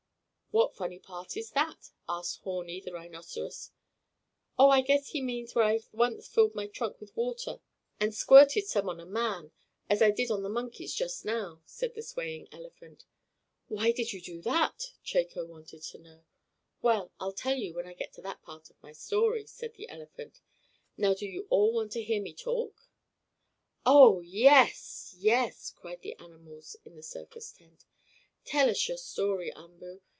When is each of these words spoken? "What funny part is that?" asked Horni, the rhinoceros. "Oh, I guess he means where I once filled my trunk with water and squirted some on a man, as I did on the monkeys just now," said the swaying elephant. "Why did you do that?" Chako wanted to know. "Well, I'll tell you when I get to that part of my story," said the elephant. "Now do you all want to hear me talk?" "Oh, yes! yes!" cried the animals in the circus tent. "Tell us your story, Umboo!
"What 0.53 0.75
funny 0.75 0.99
part 0.99 1.37
is 1.37 1.51
that?" 1.51 1.91
asked 2.09 2.41
Horni, 2.43 2.81
the 2.83 2.91
rhinoceros. 2.91 3.71
"Oh, 4.59 4.67
I 4.69 4.81
guess 4.81 5.07
he 5.11 5.21
means 5.21 5.55
where 5.55 5.63
I 5.63 5.79
once 5.93 6.27
filled 6.27 6.55
my 6.55 6.67
trunk 6.67 6.99
with 6.99 7.15
water 7.15 7.61
and 8.01 8.13
squirted 8.13 8.67
some 8.67 8.89
on 8.89 8.99
a 8.99 9.05
man, 9.05 9.53
as 9.89 10.01
I 10.01 10.11
did 10.11 10.29
on 10.29 10.43
the 10.43 10.49
monkeys 10.49 10.93
just 10.93 11.23
now," 11.23 11.61
said 11.65 11.93
the 11.95 12.01
swaying 12.01 12.49
elephant. 12.51 13.05
"Why 13.69 13.93
did 13.93 14.11
you 14.11 14.19
do 14.21 14.41
that?" 14.41 14.91
Chako 15.05 15.45
wanted 15.45 15.83
to 15.83 15.97
know. 15.99 16.25
"Well, 16.81 17.13
I'll 17.17 17.31
tell 17.31 17.55
you 17.55 17.73
when 17.73 17.87
I 17.87 17.93
get 17.93 18.11
to 18.15 18.21
that 18.23 18.41
part 18.41 18.69
of 18.69 18.83
my 18.83 18.91
story," 18.91 19.45
said 19.45 19.75
the 19.75 19.87
elephant. 19.87 20.41
"Now 20.97 21.13
do 21.13 21.25
you 21.27 21.47
all 21.49 21.71
want 21.71 21.93
to 21.93 22.03
hear 22.03 22.21
me 22.21 22.33
talk?" 22.33 22.89
"Oh, 23.85 24.19
yes! 24.19 25.15
yes!" 25.17 25.71
cried 25.73 26.01
the 26.01 26.17
animals 26.19 26.75
in 26.83 26.97
the 26.97 27.03
circus 27.03 27.53
tent. 27.53 27.85
"Tell 28.43 28.69
us 28.69 28.85
your 28.89 28.97
story, 28.97 29.53
Umboo! 29.53 30.01